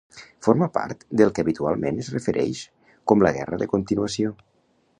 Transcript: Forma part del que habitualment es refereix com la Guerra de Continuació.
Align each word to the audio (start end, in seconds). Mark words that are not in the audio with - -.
Forma 0.45 0.67
part 0.77 1.03
del 1.19 1.33
que 1.35 1.43
habitualment 1.45 2.01
es 2.05 2.09
refereix 2.15 2.63
com 3.13 3.27
la 3.27 3.33
Guerra 3.37 3.61
de 3.65 3.69
Continuació. 3.77 4.33